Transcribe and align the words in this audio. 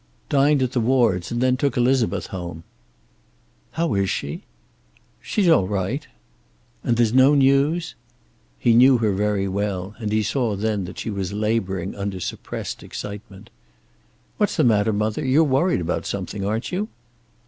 "Dined 0.29 0.63
at 0.63 0.71
the 0.71 0.79
Wards', 0.79 1.31
and 1.31 1.41
then 1.41 1.55
took 1.57 1.77
Elizabeth 1.77 2.25
home." 2.33 2.63
"How 3.73 3.93
is 3.93 4.09
she?" 4.09 4.41
"She's 5.21 5.47
all 5.47 5.67
right." 5.67 6.07
"And 6.83 6.97
there's 6.97 7.13
no 7.13 7.35
news?" 7.35 7.93
He 8.57 8.73
knew 8.73 8.97
her 8.97 9.11
very 9.13 9.47
well, 9.47 9.93
and 9.99 10.11
he 10.11 10.23
saw 10.23 10.55
then 10.55 10.85
that 10.85 10.97
she 10.97 11.11
was 11.11 11.33
laboring 11.33 11.93
under 11.93 12.19
suppressed 12.19 12.81
excitement. 12.81 13.51
"What's 14.37 14.55
the 14.57 14.63
matter, 14.63 14.91
mother? 14.91 15.23
You're 15.23 15.43
worried 15.43 15.81
about 15.81 16.07
something, 16.07 16.43
aren't 16.43 16.71
you?" 16.71 16.87